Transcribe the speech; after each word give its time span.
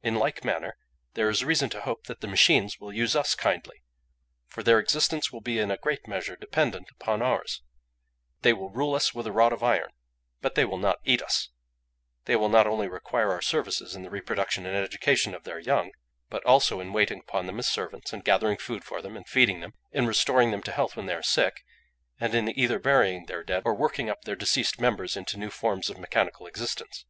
In 0.00 0.14
like 0.14 0.44
manner 0.44 0.76
there 1.14 1.28
is 1.28 1.44
reason 1.44 1.68
to 1.70 1.80
hope 1.80 2.04
that 2.06 2.20
the 2.20 2.28
machines 2.28 2.78
will 2.78 2.92
use 2.92 3.16
us 3.16 3.34
kindly, 3.34 3.82
for 4.46 4.62
their 4.62 4.78
existence 4.78 5.32
will 5.32 5.40
be 5.40 5.58
in 5.58 5.72
a 5.72 5.76
great 5.76 6.06
measure 6.06 6.36
dependent 6.36 6.88
upon 6.92 7.20
ours; 7.20 7.62
they 8.42 8.52
will 8.52 8.70
rule 8.70 8.94
us 8.94 9.12
with 9.12 9.26
a 9.26 9.32
rod 9.32 9.52
of 9.52 9.64
iron, 9.64 9.90
but 10.40 10.54
they 10.54 10.64
will 10.64 10.78
not 10.78 11.00
eat 11.04 11.20
us; 11.20 11.50
they 12.26 12.36
will 12.36 12.48
not 12.48 12.68
only 12.68 12.86
require 12.86 13.32
our 13.32 13.42
services 13.42 13.96
in 13.96 14.04
the 14.04 14.08
reproduction 14.08 14.66
and 14.66 14.76
education 14.76 15.34
of 15.34 15.42
their 15.42 15.58
young, 15.58 15.90
but 16.30 16.44
also 16.46 16.78
in 16.78 16.92
waiting 16.92 17.18
upon 17.18 17.46
them 17.48 17.58
as 17.58 17.66
servants; 17.66 18.12
in 18.12 18.20
gathering 18.20 18.58
food 18.58 18.84
for 18.84 19.02
them, 19.02 19.16
and 19.16 19.26
feeding 19.26 19.58
them; 19.58 19.72
in 19.90 20.06
restoring 20.06 20.52
them 20.52 20.62
to 20.62 20.70
health 20.70 20.94
when 20.94 21.06
they 21.06 21.14
are 21.14 21.24
sick; 21.24 21.64
and 22.20 22.36
in 22.36 22.56
either 22.56 22.78
burying 22.78 23.26
their 23.26 23.42
dead 23.42 23.64
or 23.66 23.74
working 23.74 24.08
up 24.08 24.22
their 24.26 24.36
deceased 24.36 24.80
members 24.80 25.16
into 25.16 25.36
new 25.36 25.50
forms 25.50 25.90
of 25.90 25.98
mechanical 25.98 26.46
existence. 26.46 27.04